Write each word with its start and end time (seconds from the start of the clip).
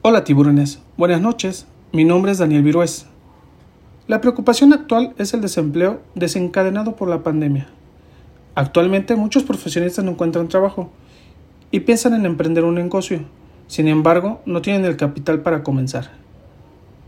Hola 0.00 0.22
tiburones, 0.22 0.78
buenas 0.96 1.20
noches. 1.20 1.66
Mi 1.90 2.04
nombre 2.04 2.30
es 2.30 2.38
Daniel 2.38 2.62
Virués. 2.62 3.06
La 4.06 4.20
preocupación 4.20 4.72
actual 4.72 5.12
es 5.18 5.34
el 5.34 5.40
desempleo 5.40 6.00
desencadenado 6.14 6.94
por 6.94 7.08
la 7.08 7.24
pandemia. 7.24 7.66
Actualmente 8.54 9.16
muchos 9.16 9.42
profesionistas 9.42 10.04
no 10.04 10.12
encuentran 10.12 10.46
trabajo 10.46 10.88
y 11.72 11.80
piensan 11.80 12.14
en 12.14 12.26
emprender 12.26 12.62
un 12.62 12.76
negocio. 12.76 13.22
Sin 13.66 13.88
embargo, 13.88 14.40
no 14.46 14.62
tienen 14.62 14.84
el 14.84 14.96
capital 14.96 15.40
para 15.40 15.64
comenzar. 15.64 16.12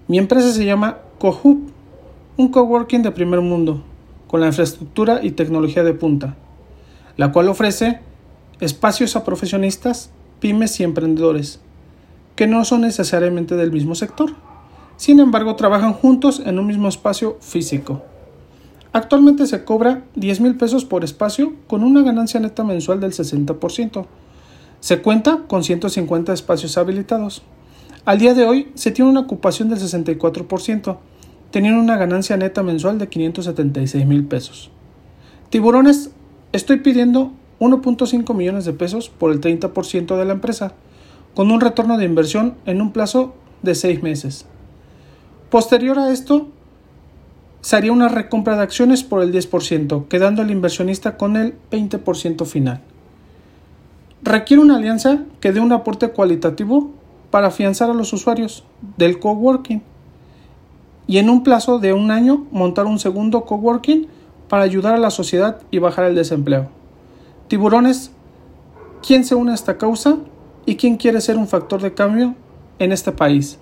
Mi 0.08 0.18
empresa 0.18 0.52
se 0.52 0.64
llama 0.64 0.98
Cohub, 1.20 1.70
un 2.36 2.48
coworking 2.48 3.02
de 3.02 3.12
primer 3.12 3.40
mundo, 3.40 3.84
con 4.26 4.40
la 4.40 4.48
infraestructura 4.48 5.20
y 5.22 5.30
tecnología 5.30 5.84
de 5.84 5.94
punta, 5.94 6.34
la 7.16 7.30
cual 7.30 7.50
ofrece 7.50 8.00
espacios 8.58 9.14
a 9.14 9.22
profesionistas, 9.22 10.10
pymes 10.40 10.80
y 10.80 10.82
emprendedores 10.82 11.60
que 12.40 12.46
no 12.46 12.64
son 12.64 12.80
necesariamente 12.80 13.54
del 13.54 13.70
mismo 13.70 13.94
sector. 13.94 14.30
Sin 14.96 15.20
embargo, 15.20 15.56
trabajan 15.56 15.92
juntos 15.92 16.40
en 16.42 16.58
un 16.58 16.68
mismo 16.68 16.88
espacio 16.88 17.36
físico. 17.42 18.00
Actualmente 18.94 19.46
se 19.46 19.62
cobra 19.62 20.04
10 20.14 20.40
mil 20.40 20.56
pesos 20.56 20.86
por 20.86 21.04
espacio 21.04 21.52
con 21.66 21.84
una 21.84 22.00
ganancia 22.00 22.40
neta 22.40 22.64
mensual 22.64 22.98
del 22.98 23.12
60%. 23.12 24.06
Se 24.80 25.02
cuenta 25.02 25.42
con 25.48 25.64
150 25.64 26.32
espacios 26.32 26.78
habilitados. 26.78 27.42
Al 28.06 28.18
día 28.18 28.32
de 28.32 28.46
hoy 28.46 28.72
se 28.72 28.90
tiene 28.90 29.10
una 29.10 29.20
ocupación 29.20 29.68
del 29.68 29.78
64%, 29.78 30.96
teniendo 31.50 31.78
una 31.78 31.98
ganancia 31.98 32.38
neta 32.38 32.62
mensual 32.62 32.98
de 32.98 33.10
576 33.10 34.06
mil 34.06 34.24
pesos. 34.24 34.70
Tiburones, 35.50 36.10
estoy 36.52 36.78
pidiendo 36.78 37.32
1.5 37.58 38.34
millones 38.34 38.64
de 38.64 38.72
pesos 38.72 39.10
por 39.10 39.30
el 39.30 39.42
30% 39.42 40.16
de 40.16 40.24
la 40.24 40.32
empresa 40.32 40.72
con 41.34 41.50
un 41.50 41.60
retorno 41.60 41.96
de 41.96 42.04
inversión 42.04 42.54
en 42.66 42.80
un 42.80 42.92
plazo 42.92 43.34
de 43.62 43.74
seis 43.74 44.02
meses. 44.02 44.46
Posterior 45.50 45.98
a 45.98 46.10
esto, 46.10 46.48
se 47.60 47.76
haría 47.76 47.92
una 47.92 48.08
recompra 48.08 48.56
de 48.56 48.62
acciones 48.62 49.02
por 49.02 49.22
el 49.22 49.32
10%, 49.32 50.08
quedando 50.08 50.42
el 50.42 50.50
inversionista 50.50 51.16
con 51.16 51.36
el 51.36 51.54
20% 51.70 52.46
final. 52.46 52.80
Requiere 54.22 54.62
una 54.62 54.76
alianza 54.76 55.24
que 55.40 55.52
dé 55.52 55.60
un 55.60 55.72
aporte 55.72 56.10
cualitativo 56.10 56.90
para 57.30 57.48
afianzar 57.48 57.90
a 57.90 57.94
los 57.94 58.12
usuarios 58.12 58.64
del 58.96 59.18
coworking 59.18 59.82
y 61.06 61.18
en 61.18 61.30
un 61.30 61.42
plazo 61.42 61.78
de 61.78 61.92
un 61.92 62.10
año 62.10 62.46
montar 62.50 62.86
un 62.86 62.98
segundo 62.98 63.44
coworking 63.44 64.06
para 64.48 64.64
ayudar 64.64 64.94
a 64.94 64.98
la 64.98 65.10
sociedad 65.10 65.60
y 65.70 65.78
bajar 65.78 66.04
el 66.04 66.14
desempleo. 66.14 66.68
Tiburones, 67.48 68.12
¿quién 69.04 69.24
se 69.24 69.34
une 69.34 69.52
a 69.52 69.54
esta 69.54 69.76
causa? 69.78 70.18
Y 70.70 70.76
quién 70.76 70.96
quiere 70.96 71.20
ser 71.20 71.36
un 71.36 71.48
factor 71.48 71.82
de 71.82 71.94
cambio 71.94 72.36
en 72.78 72.92
este 72.92 73.10
país. 73.10 73.58